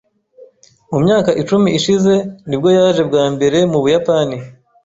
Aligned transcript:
Mu 0.91 0.97
myaka 1.05 1.31
icumi 1.41 1.67
ishize 1.79 2.13
nibwo 2.47 2.69
yaje 2.77 3.01
bwa 3.09 3.23
mbere 3.33 3.57
mu 3.71 3.77
Buyapani. 3.83 4.37